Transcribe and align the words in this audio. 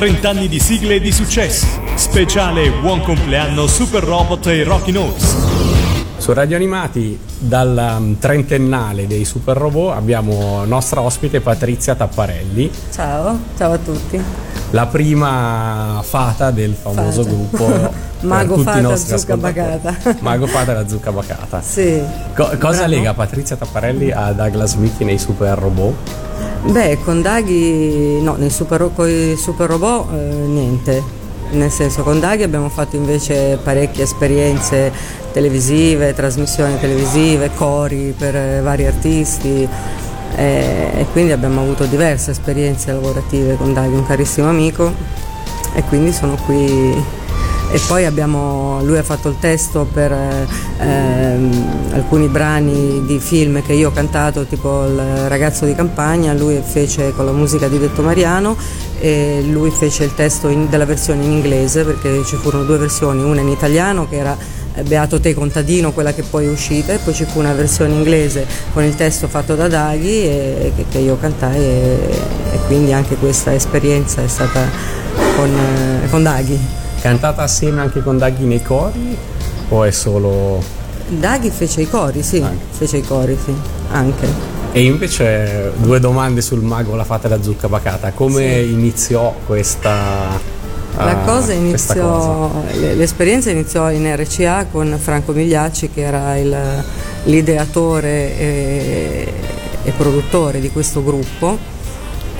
30 0.00 0.30
anni 0.30 0.48
di 0.48 0.58
sigle 0.58 0.94
e 0.94 1.00
di 1.00 1.12
successi. 1.12 1.66
Speciale 1.94 2.70
Buon 2.70 3.02
compleanno 3.02 3.66
Super 3.66 4.02
Robot 4.02 4.46
e 4.46 4.64
Rocky 4.64 4.92
Notes. 4.92 5.36
Su 6.16 6.32
Radio 6.32 6.56
Animati, 6.56 7.20
dal 7.36 7.96
um, 7.98 8.18
trentennale 8.18 9.06
dei 9.06 9.26
Super 9.26 9.58
Robot, 9.58 9.92
abbiamo 9.94 10.64
nostra 10.64 11.02
ospite 11.02 11.42
Patrizia 11.42 11.94
Tapparelli. 11.96 12.70
Ciao, 12.90 13.38
ciao 13.58 13.72
a 13.72 13.76
tutti. 13.76 14.18
La 14.70 14.86
prima 14.86 16.00
fata 16.02 16.50
del 16.50 16.72
famoso 16.72 17.22
Fata. 17.22 17.34
gruppo 17.34 17.92
Mago 18.26 18.56
Fata 18.56 18.80
nostri 18.80 19.18
Zucca. 19.18 19.36
Bacata. 19.36 19.94
Mago 20.20 20.46
Fata 20.46 20.70
e 20.70 20.74
la 20.76 20.88
zucca 20.88 21.12
bacata. 21.12 21.60
Sì. 21.60 22.02
Co- 22.34 22.48
cosa 22.58 22.86
Bravo. 22.86 22.86
lega 22.86 23.12
Patrizia 23.12 23.54
Tapparelli 23.56 24.10
a 24.10 24.32
Douglas 24.32 24.76
Mickey 24.76 25.04
nei 25.04 25.18
Super 25.18 25.58
Robot? 25.58 26.29
Beh, 26.62 26.98
con 27.04 27.22
Daghi, 27.22 28.20
no, 28.20 28.34
nei 28.36 28.50
super, 28.50 28.90
super 29.36 29.68
robot 29.68 30.12
eh, 30.12 30.16
niente. 30.46 31.02
Nel 31.52 31.70
senso, 31.70 32.02
con 32.02 32.20
Daghi 32.20 32.42
abbiamo 32.44 32.68
fatto 32.68 32.96
invece 32.96 33.58
parecchie 33.62 34.04
esperienze 34.04 34.92
televisive, 35.32 36.14
trasmissioni 36.14 36.78
televisive, 36.78 37.50
cori 37.54 38.14
per 38.16 38.36
eh, 38.36 38.60
vari 38.60 38.86
artisti 38.86 39.68
eh, 40.36 40.90
e 40.94 41.06
quindi 41.12 41.32
abbiamo 41.32 41.62
avuto 41.62 41.84
diverse 41.84 42.30
esperienze 42.30 42.92
lavorative 42.92 43.56
con 43.56 43.72
Daghi, 43.72 43.94
un 43.94 44.06
carissimo 44.06 44.48
amico 44.48 44.92
e 45.74 45.82
quindi 45.84 46.12
sono 46.12 46.36
qui 46.46 47.18
e 47.72 47.80
poi 47.86 48.04
abbiamo, 48.04 48.82
lui 48.82 48.98
ha 48.98 49.02
fatto 49.04 49.28
il 49.28 49.36
testo 49.38 49.86
per 49.90 50.10
eh, 50.10 50.46
ehm, 50.78 51.92
alcuni 51.92 52.26
brani 52.26 53.04
di 53.06 53.20
film 53.20 53.62
che 53.62 53.74
io 53.74 53.88
ho 53.88 53.92
cantato, 53.92 54.44
tipo 54.44 54.84
Il 54.86 55.28
ragazzo 55.28 55.64
di 55.66 55.74
campagna, 55.74 56.32
lui 56.32 56.60
fece 56.64 57.12
con 57.14 57.26
la 57.26 57.32
musica 57.32 57.68
di 57.68 57.78
Detto 57.78 58.02
Mariano 58.02 58.56
e 58.98 59.44
lui 59.48 59.70
fece 59.70 60.02
il 60.04 60.14
testo 60.14 60.48
in- 60.48 60.68
della 60.68 60.84
versione 60.84 61.24
in 61.24 61.30
inglese 61.30 61.84
perché 61.84 62.24
ci 62.24 62.36
furono 62.36 62.64
due 62.64 62.76
versioni, 62.76 63.22
una 63.22 63.40
in 63.40 63.48
italiano 63.48 64.08
che 64.08 64.16
era 64.16 64.36
eh, 64.74 64.82
Beato 64.82 65.20
te 65.20 65.32
contadino, 65.32 65.92
quella 65.92 66.12
che 66.12 66.22
poi 66.22 66.46
è 66.46 66.50
uscita, 66.50 66.92
e 66.92 66.98
poi 66.98 67.14
ci 67.14 67.24
fu 67.24 67.38
una 67.38 67.52
versione 67.52 67.94
inglese 67.94 68.46
con 68.72 68.82
il 68.82 68.96
testo 68.96 69.28
fatto 69.28 69.54
da 69.54 69.68
Daghi 69.68 70.24
e, 70.24 70.72
che, 70.74 70.84
che 70.90 70.98
io 70.98 71.16
cantai 71.20 71.56
e, 71.56 71.98
e 72.52 72.58
quindi 72.66 72.92
anche 72.92 73.14
questa 73.14 73.54
esperienza 73.54 74.22
è 74.22 74.28
stata 74.28 74.68
con, 75.36 75.48
eh, 75.48 76.08
con 76.10 76.24
Daghi. 76.24 76.79
Cantata 77.00 77.42
assieme 77.42 77.80
anche 77.80 78.02
con 78.02 78.18
Daghi 78.18 78.44
nei 78.44 78.62
cori 78.62 79.16
o 79.70 79.84
è 79.84 79.90
solo... 79.90 80.62
Daghi 81.08 81.50
fece 81.50 81.80
i 81.80 81.88
cori, 81.88 82.22
sì, 82.22 82.40
Anche. 82.40 82.64
fece 82.70 82.98
i 82.98 83.02
cori, 83.02 83.36
sì, 83.42 83.52
anche. 83.90 84.28
E 84.72 84.84
invece 84.84 85.72
due 85.78 85.98
domande 85.98 86.40
sul 86.40 86.60
mago, 86.62 86.94
la 86.94 87.02
fata 87.04 87.26
e 87.26 87.30
la 87.30 87.42
zucca 87.42 87.68
bacata. 87.68 88.12
Come 88.12 88.62
Sì. 88.62 88.72
iniziò 88.72 89.34
questa... 89.46 90.58
La 90.96 91.10
ah, 91.10 91.14
cosa 91.24 91.40
cosa? 91.40 91.52
iniziò, 91.54 92.50
l- 92.74 92.96
l'esperienza 92.96 93.50
iniziò 93.50 93.90
in 93.90 94.14
RCA 94.14 94.66
con 94.70 94.96
Franco 95.00 95.32
Migliacci 95.32 95.90
che 95.90 96.02
era 96.02 96.36
il- 96.36 96.84
l'ideatore 97.24 98.38
e, 98.38 99.32
e 99.84 99.90
produttore 99.92 100.60
di 100.60 100.70
questo 100.70 101.02
gruppo. 101.02 101.56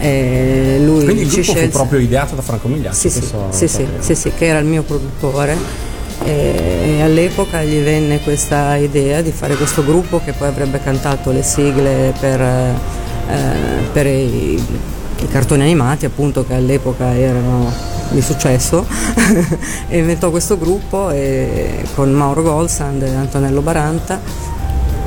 E 0.00 0.80
lui 0.82 1.04
Quindi 1.04 1.22
il 1.22 1.28
gruppo 1.28 1.42
fu 1.44 1.52
scelse- 1.52 1.68
proprio 1.68 1.98
ideato 2.00 2.34
da 2.34 2.40
Franco 2.42 2.68
Migliacci? 2.68 2.96
Sì, 2.96 3.10
sì, 3.10 3.22
sì, 3.50 3.68
sì, 3.68 3.86
sì, 3.98 4.14
sì, 4.14 4.32
che 4.34 4.46
era 4.46 4.58
il 4.58 4.64
mio 4.66 4.82
produttore. 4.82 5.56
E, 6.24 6.96
e 6.96 7.02
all'epoca 7.02 7.62
gli 7.62 7.82
venne 7.82 8.20
questa 8.20 8.76
idea 8.76 9.20
di 9.22 9.30
fare 9.30 9.54
questo 9.56 9.84
gruppo 9.84 10.20
che 10.24 10.32
poi 10.32 10.48
avrebbe 10.48 10.80
cantato 10.82 11.30
le 11.32 11.42
sigle 11.42 12.12
per, 12.18 12.40
eh, 12.40 12.74
per 13.92 14.06
i, 14.06 14.54
i 14.54 15.28
cartoni 15.30 15.62
animati 15.62 16.04
appunto 16.04 16.44
che 16.46 16.54
all'epoca 16.54 17.14
erano 17.14 17.70
di 18.10 18.20
successo. 18.22 18.86
E 19.88 19.98
inventò 19.98 20.30
questo 20.30 20.56
gruppo 20.58 21.10
e- 21.10 21.84
con 21.94 22.10
Mauro 22.12 22.42
Golsand 22.42 23.02
e 23.02 23.14
Antonello 23.14 23.60
Baranta 23.60 24.20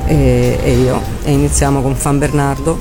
e, 0.06 0.58
e 0.62 0.72
io. 0.78 1.00
E 1.24 1.32
iniziamo 1.32 1.80
con 1.80 1.94
Fan 1.94 2.18
Bernardo, 2.18 2.78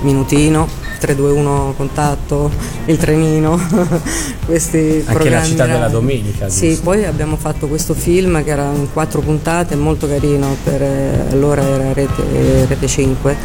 Minutino, 0.00 0.66
321 1.06 1.74
Contatto, 1.76 2.50
Il 2.86 2.96
Trenino, 2.96 3.58
questi 4.44 5.04
Anche 5.06 5.12
programmi 5.12 5.30
la 5.30 5.44
città 5.44 5.66
della 5.66 5.88
domenica, 5.88 6.48
Sì, 6.48 6.70
giusto? 6.70 6.82
poi 6.82 7.04
abbiamo 7.04 7.36
fatto 7.36 7.68
questo 7.68 7.94
film 7.94 8.42
che 8.42 8.50
era 8.50 8.72
in 8.74 8.88
quattro 8.92 9.20
puntate, 9.20 9.76
molto 9.76 10.08
carino, 10.08 10.56
per, 10.64 10.82
eh, 10.82 11.26
allora 11.30 11.62
era 11.62 11.92
Rete, 11.92 12.66
Rete 12.66 12.86
5. 12.86 13.36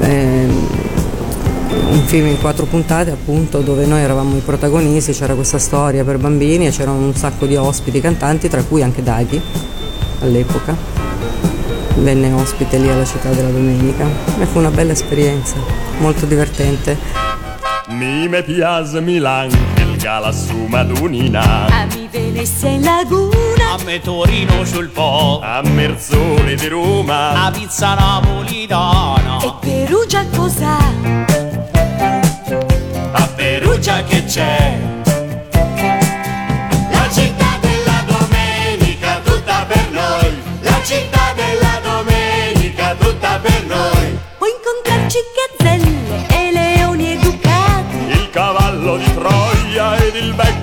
Ehm, 0.00 0.68
un 1.92 2.02
film 2.06 2.26
in 2.26 2.38
quattro 2.40 2.66
puntate 2.66 3.10
appunto 3.10 3.60
dove 3.60 3.86
noi 3.86 4.00
eravamo 4.00 4.36
i 4.36 4.40
protagonisti, 4.40 5.12
c'era 5.12 5.34
questa 5.34 5.58
storia 5.58 6.04
per 6.04 6.18
bambini 6.18 6.66
e 6.66 6.70
c'erano 6.70 6.98
un 6.98 7.14
sacco 7.14 7.46
di 7.46 7.56
ospiti 7.56 8.00
cantanti, 8.00 8.48
tra 8.48 8.62
cui 8.62 8.82
anche 8.82 9.02
Daghi 9.02 9.40
all'epoca. 10.20 10.99
Venne 12.00 12.32
ospite 12.32 12.78
lì 12.78 12.88
alla 12.88 13.04
città 13.04 13.28
della 13.28 13.50
domenica 13.50 14.06
e 14.38 14.46
fu 14.46 14.58
una 14.58 14.70
bella 14.70 14.92
esperienza, 14.92 15.56
molto 15.98 16.24
divertente. 16.24 16.96
Mi 17.88 18.26
me 18.26 18.42
piace 18.42 19.00
Milan, 19.00 19.50
il 19.76 19.96
gala 19.98 20.32
su 20.32 20.56
Madunina. 20.66 21.66
A 21.66 21.86
mi 21.94 22.08
Venezia 22.10 22.70
in 22.70 22.82
laguna, 22.82 23.74
A 23.74 23.84
me 23.84 24.00
Torino 24.00 24.64
sul 24.64 24.88
Po, 24.88 25.40
A 25.42 25.60
Merzoli 25.62 26.56
di 26.56 26.68
Roma. 26.68 27.46
a 27.46 27.50
pizza 27.50 27.94
napolitana, 27.94 29.38
e 29.42 29.52
Perugia 29.60 30.24
cos'ha? 30.34 30.78
A 33.12 33.28
Perugia 33.36 34.02
che 34.04 34.24
c'è. 34.24 34.99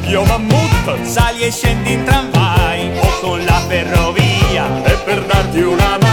Vecchio 0.08 0.24
mammut. 0.24 1.04
sali 1.04 1.44
e 1.44 1.52
scendi 1.52 1.92
in 1.94 2.04
tramvai 2.04 2.90
o 3.00 3.20
con 3.20 3.44
la 3.44 3.62
ferrovia. 3.68 4.84
E 4.84 4.98
per 5.04 5.24
darti 5.26 5.62
una 5.62 5.98
mano 6.00 6.07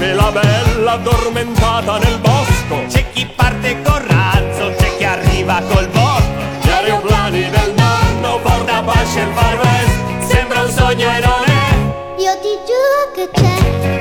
Biancaneve 0.00 0.14
la 0.14 0.32
bella 0.32 0.92
addormentata 0.92 1.98
nel 1.98 2.18
bosco. 2.20 2.86
c'è 2.88 3.10
chi 3.10 3.26
parte 3.36 3.82
col 3.82 4.00
razzo, 4.00 4.72
c'è 4.78 4.96
chi 4.96 5.04
arriva 5.04 5.60
col 5.70 5.86
botto. 5.88 6.22
Gli 6.62 6.70
aeroplani 6.70 7.50
del 7.50 7.74
nonno 7.76 8.38
porta 8.40 8.82
pace 8.82 9.20
al 9.20 9.32
far 9.34 9.58
west. 9.58 10.32
Sembra 10.32 10.62
un 10.62 10.70
sogno 10.70 11.06
e 11.06 11.20
non 11.20 11.44
è. 11.44 12.22
Io 12.22 12.32
ti 12.40 12.58
giuro 12.66 13.12
che 13.14 13.28
c'è. 13.30 13.99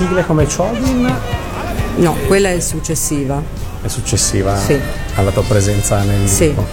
Sigle 0.00 0.24
come 0.24 0.46
Chodin 0.46 1.14
No, 1.96 2.16
quella 2.26 2.48
è 2.50 2.58
successiva. 2.60 3.42
è 3.82 3.88
successiva 3.88 4.56
Sì. 4.56 4.78
alla 5.16 5.30
tua 5.30 5.42
presenza 5.42 6.02
nel 6.02 6.26
Sì. 6.26 6.54
gruppo. 6.54 6.66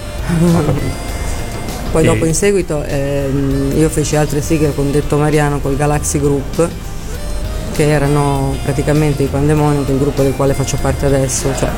Poi 1.91 2.03
E- 2.03 2.05
dopo 2.05 2.25
in 2.25 2.33
seguito 2.33 2.81
ehm, 2.83 3.73
io 3.75 3.89
feci 3.89 4.15
altre 4.15 4.41
sigle 4.41 4.73
con 4.73 4.91
Detto 4.91 5.17
Mariano 5.17 5.59
col 5.59 5.75
Galaxy 5.75 6.19
Group 6.19 6.69
che 7.73 7.89
erano 7.89 8.55
praticamente 8.63 9.23
i 9.23 9.27
Pandemonium, 9.27 9.83
il 9.87 9.97
gruppo 9.97 10.21
del 10.23 10.33
quale 10.33 10.53
faccio 10.53 10.77
parte 10.81 11.05
adesso, 11.05 11.53
cioè 11.57 11.69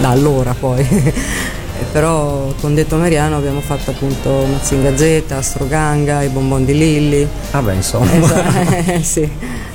da 0.00 0.10
allora 0.10 0.54
poi. 0.58 0.86
Però 1.92 2.52
con 2.60 2.74
Detto 2.74 2.96
Mariano 2.96 3.36
abbiamo 3.36 3.60
fatto 3.60 3.90
appunto 3.90 4.30
Mazzinga 4.50 4.96
Z, 4.96 5.22
Astroganga, 5.30 6.22
i 6.22 6.28
Bonbon 6.28 6.64
di 6.64 6.76
Lilli. 6.76 7.28
Vabbè, 7.50 7.74
insomma. 7.74 8.10
Esatto, 8.14 9.02
sì, 9.02 9.28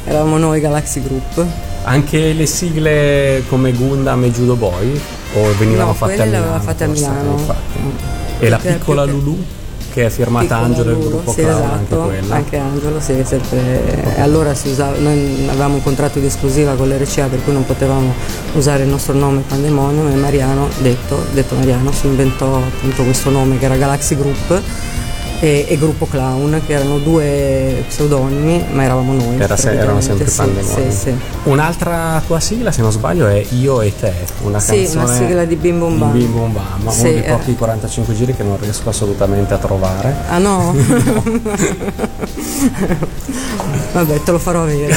eravamo 0.05 0.37
noi 0.37 0.59
Galaxy 0.59 1.01
Group. 1.01 1.45
Anche 1.83 2.33
le 2.33 2.45
sigle 2.45 3.43
come 3.47 3.71
Gundam 3.71 4.23
e 4.25 4.31
Judo 4.31 4.55
Boy? 4.55 4.99
O 5.35 5.53
venivano 5.57 5.87
No, 5.89 5.93
fatte 5.93 6.13
a 6.13 6.15
quelle 6.15 6.31
le 6.31 6.37
Milano? 6.37 6.55
aveva 6.55 6.59
fatte 6.63 6.83
a? 6.83 6.87
Milano. 6.87 7.31
Infatti. 7.31 7.79
Mm. 7.79 7.89
E 8.39 8.49
la 8.49 8.57
piccola 8.57 9.03
Lulu? 9.05 9.45
Che 9.91 10.05
è 10.05 10.09
firmata 10.09 10.57
Angelo 10.57 10.93
del 10.93 11.07
gruppo 11.07 11.31
sì, 11.31 11.41
Clown, 11.41 11.57
esatto, 11.57 12.01
anche 12.01 12.29
anche 12.29 12.57
Angelo, 12.57 12.99
sì, 12.99 13.21
sempre, 13.25 14.15
e 14.15 14.21
allora 14.21 14.53
si 14.53 14.69
usava, 14.69 14.97
noi 14.97 15.47
avevamo 15.49 15.75
un 15.75 15.83
contratto 15.83 16.19
di 16.19 16.27
esclusiva 16.27 16.73
con 16.73 16.87
l'RCA 16.87 17.27
per 17.27 17.43
cui 17.43 17.53
non 17.53 17.65
potevamo 17.65 18.13
usare 18.53 18.83
il 18.83 18.89
nostro 18.89 19.13
nome 19.13 19.43
Pandemonium 19.47 20.11
e 20.11 20.15
Mariano, 20.15 20.67
detto, 20.79 21.25
detto 21.31 21.55
Mariano, 21.55 21.91
si 21.91 22.05
inventò 22.05 22.57
appunto 22.57 23.03
questo 23.03 23.29
nome 23.29 23.57
che 23.57 23.65
era 23.65 23.75
Galaxy 23.75 24.15
Group 24.15 24.61
e, 25.41 25.65
e 25.69 25.77
Gruppo 25.77 26.05
Clown, 26.05 26.61
che 26.65 26.73
erano 26.73 26.97
due 26.97 27.83
pseudonimi, 27.87 28.65
ma 28.71 28.83
eravamo 28.83 29.13
noi. 29.13 29.39
Era 29.39 29.55
se- 29.55 29.71
erano 29.71 30.01
sempre 30.01 30.25
praticamente, 30.25 30.61
Pandemonium. 30.61 30.91
sì, 30.91 30.97
sì, 30.97 31.01
sì. 31.09 31.49
Un'altra 31.49 32.21
tua 32.27 32.39
sigla, 32.39 32.71
se 32.71 32.81
non 32.81 32.91
sbaglio, 32.91 33.27
è 33.27 33.45
Io 33.51 33.81
e 33.81 33.93
te, 33.97 34.13
una 34.41 34.59
Sì, 34.59 34.75
canzone 34.83 35.03
una 35.05 35.13
sigla 35.13 35.45
di 35.45 35.55
Bim 35.55 35.79
Bum 35.79 35.97
Bam. 35.97 36.11
Bim 36.11 36.31
Bum 36.31 36.51
Bam, 36.53 36.89
Sì, 36.91 37.01
uno 37.01 37.11
dei 37.11 37.23
eh. 37.23 37.29
pochi 37.31 37.55
45 37.55 38.13
giri 38.15 38.35
che 38.35 38.43
non 38.43 38.57
riesco 38.59 38.89
assolutamente 38.89 39.53
a 39.53 39.57
trovare. 39.57 40.13
Ah 40.29 40.37
no? 40.39 40.75
Vabbè, 43.93 44.23
te 44.23 44.31
lo 44.31 44.39
farò 44.39 44.63
avere. 44.63 44.93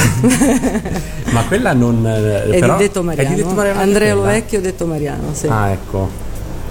Ma 1.31 1.43
quella 1.45 1.73
non. 1.73 2.05
eh, 2.05 2.43
È 2.49 2.59
però, 2.59 2.77
di 2.77 2.83
Detto 2.83 2.99
È 2.99 3.03
Mariano. 3.03 3.29
di 3.29 3.35
Detto 3.41 3.53
Mariano 3.53 3.79
Andrea? 3.81 4.13
Lovecchio, 4.13 4.61
Detto 4.61 4.85
Mariano, 4.85 5.29
sì. 5.33 5.47
Ah, 5.47 5.69
ecco. 5.71 6.09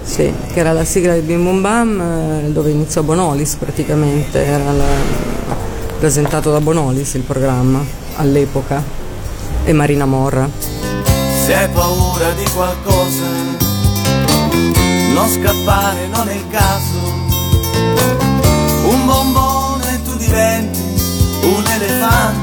Sì, 0.03 0.31
che 0.53 0.59
era 0.59 0.73
la 0.73 0.83
sigla 0.83 1.13
di 1.13 1.21
Bim 1.21 1.43
Bum 1.43 1.61
Bam, 1.61 1.99
eh, 2.01 2.51
dove 2.51 2.69
iniziò 2.69 3.01
Bonolis 3.01 3.55
praticamente, 3.55 4.43
era 4.45 4.71
la- 4.71 5.31
presentato 5.97 6.51
da 6.51 6.59
Bonolis 6.59 7.13
il 7.13 7.21
programma 7.21 7.79
all'epoca 8.17 8.83
e 9.63 9.71
Marina 9.73 10.05
Morra. 10.05 10.47
Se 11.45 11.55
hai 11.55 11.69
paura 11.69 12.31
di 12.33 12.43
qualcosa, 12.53 13.23
non 15.13 15.27
scappare, 15.29 16.07
non 16.13 16.27
è 16.27 16.33
il 16.33 16.45
caso. 16.51 17.21
Un 18.85 19.05
bombone 19.05 20.01
tu 20.03 20.15
diventi 20.17 20.79
un 21.43 21.63
elefante. 21.65 22.42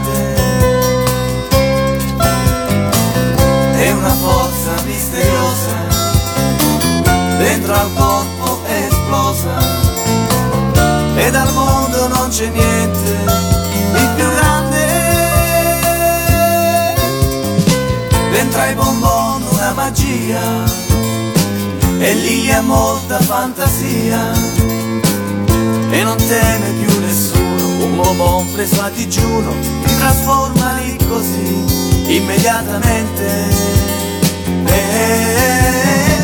C'è 12.31 12.47
niente 12.47 13.25
di 13.93 14.09
più 14.15 14.25
grande. 14.35 14.87
Dentro 18.31 18.61
ai 18.61 18.75
bonbon 18.75 19.43
una 19.51 19.73
magia 19.73 20.41
e 21.99 22.15
lì 22.15 22.51
ha 22.53 22.61
molta 22.61 23.19
fantasia. 23.19 24.33
E 25.91 26.03
non 26.05 26.17
teme 26.17 26.71
più 26.85 27.01
nessuno 27.01 27.85
un 27.85 27.97
bonbon 27.97 28.53
preso 28.53 28.81
a 28.81 28.91
digiuno 28.91 29.53
ti 29.85 29.97
trasforma 29.97 30.75
lì 30.75 30.97
così 31.09 31.65
immediatamente. 32.15 33.49
Eh, 34.67 34.69
lì, 34.69 35.35
lì, 35.35 36.20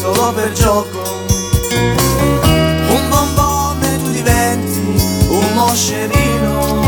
solo 0.00 0.32
per 0.32 0.50
gioco. 0.52 0.98
Un 2.88 3.08
bombone 3.10 4.02
tu 4.02 4.10
diventi 4.10 4.80
un 5.28 5.46
moscerino 5.52 6.80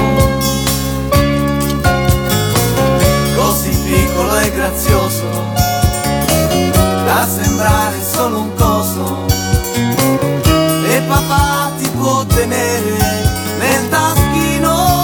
così 3.36 3.76
piccolo 3.84 4.38
e 4.38 4.50
grazioso 4.52 5.26
da 7.04 7.28
sembrare 7.28 7.96
solo 8.02 8.38
un 8.38 8.54
coso. 8.54 9.26
E 10.88 11.02
papà 11.06 11.70
ti 11.78 11.88
può 11.90 12.24
tenere 12.24 12.96
nel 13.58 13.88
taschino. 13.90 15.00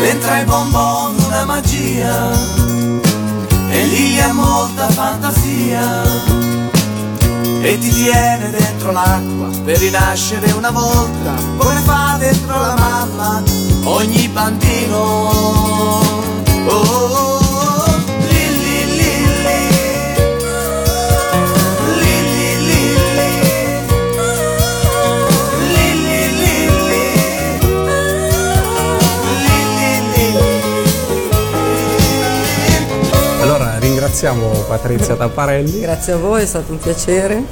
Dentro 0.00 0.30
ai 0.30 0.44
bonbon 0.44 1.14
una 1.26 1.44
magia 1.44 2.63
lì 3.94 4.18
ha 4.20 4.32
molta 4.32 4.88
fantasia 4.88 6.02
e 7.62 7.78
ti 7.78 7.90
tiene 7.90 8.50
dentro 8.50 8.90
l'acqua 8.90 9.48
per 9.64 9.78
rinascere 9.78 10.50
una 10.52 10.70
volta 10.70 11.34
come 11.56 11.80
fa 11.80 12.16
dentro 12.18 12.58
la 12.58 12.74
mamma 12.76 13.42
ogni 13.84 14.28
bambino 14.28 14.96
oh, 14.96 16.22
oh, 16.66 16.74
oh. 16.74 17.43
Ringraziamo 34.14 34.48
Patrizia 34.68 35.16
Tapparelli. 35.16 35.80
Grazie 35.80 36.12
a 36.12 36.16
voi, 36.18 36.42
è 36.42 36.46
stato 36.46 36.70
un 36.70 36.78
piacere 36.78 37.42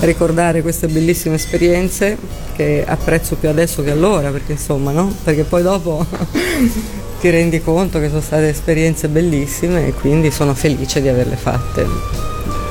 ricordare 0.00 0.62
queste 0.62 0.86
bellissime 0.86 1.34
esperienze 1.34 2.16
che 2.54 2.84
apprezzo 2.86 3.34
più 3.34 3.48
adesso 3.48 3.82
che 3.82 3.90
allora, 3.90 4.30
perché 4.30 4.52
insomma, 4.52 4.92
no? 4.92 5.12
Perché 5.24 5.42
poi 5.42 5.62
dopo 5.62 6.06
ti 7.20 7.28
rendi 7.30 7.60
conto 7.60 7.98
che 7.98 8.06
sono 8.06 8.20
state 8.20 8.50
esperienze 8.50 9.08
bellissime 9.08 9.88
e 9.88 9.92
quindi 9.92 10.30
sono 10.30 10.54
felice 10.54 11.02
di 11.02 11.08
averle 11.08 11.34
fatte. 11.34 11.84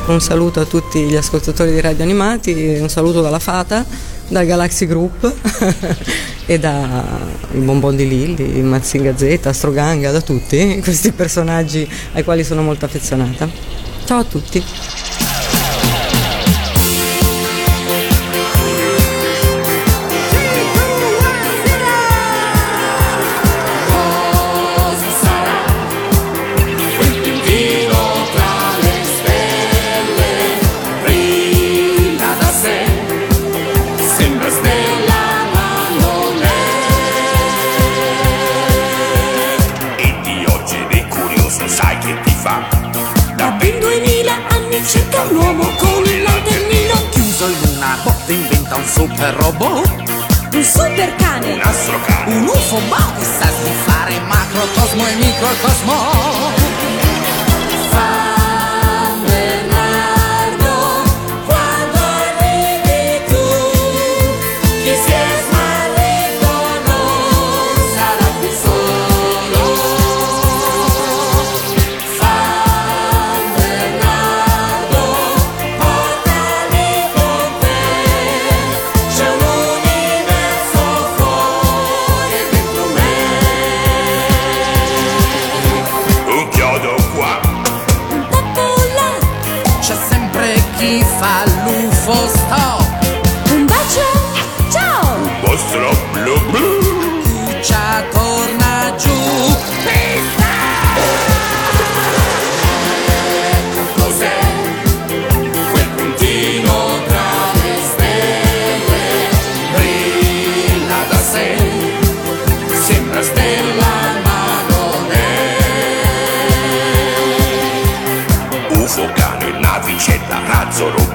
Un 0.08 0.22
saluto 0.22 0.62
a 0.62 0.66
tutti 0.66 1.02
gli 1.02 1.18
ascoltatori 1.18 1.72
di 1.72 1.82
Radio 1.82 2.06
Animati, 2.06 2.78
un 2.80 2.88
saluto 2.88 3.22
dalla 3.22 3.40
Fata, 3.40 3.86
dal 4.30 4.46
Galaxy 4.46 4.86
Group 4.86 5.32
e 6.46 6.58
da 6.60 7.04
il 7.52 7.62
Bonbon 7.62 7.96
di 7.96 8.08
Lilli, 8.08 8.62
Mazzinga 8.62 9.18
Z, 9.18 9.40
Astroganga, 9.44 10.12
da 10.12 10.22
tutti 10.22 10.80
questi 10.82 11.12
personaggi 11.12 11.88
ai 12.14 12.24
quali 12.24 12.44
sono 12.44 12.62
molto 12.62 12.86
affezionata. 12.86 13.50
Ciao 14.06 14.20
a 14.20 14.24
tutti! 14.24 14.99
Autobot 47.90 48.30
inventa 48.30 48.76
un 48.76 48.86
super 48.86 49.34
robot. 49.34 49.90
Un 50.54 50.64
super 50.64 51.16
cane, 51.16 51.54
un 51.54 51.62
astrocane, 51.62 52.36
un 52.36 52.48
UFO 52.48 52.80
ma 52.88 53.14
che 53.18 53.24
sa 53.24 53.50
di 53.64 53.72
fare 53.86 54.20
macrocosmo 54.28 55.08
e 55.08 55.16
microcosmo. 55.16 56.99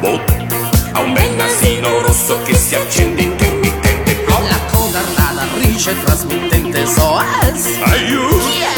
botte 0.05 0.47
Ha 0.93 1.01
un 1.01 1.13
bel 1.15 1.35
nasino 1.35 2.01
rosso 2.03 2.41
che 2.43 2.55
si 2.55 2.75
accende 2.75 3.23
intermittente 3.23 4.23
con 4.25 4.43
La 4.45 4.61
coda 4.71 5.01
radar 5.17 5.49
rice 5.59 5.97
trasmittente 6.05 6.87
SOS 6.87 7.67
eh, 7.67 7.83
Aiuto! 7.83 8.49
Yeah. 8.49 8.74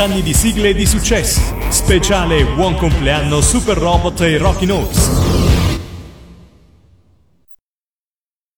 anni 0.00 0.22
di 0.22 0.32
sigle 0.32 0.70
e 0.70 0.74
di 0.74 0.86
successi. 0.86 1.42
Speciale 1.68 2.44
Buon 2.44 2.74
compleanno 2.74 3.40
Super 3.40 3.76
Robot 3.76 4.22
e 4.22 4.38
Rocky 4.38 4.64
Notes. 4.64 5.19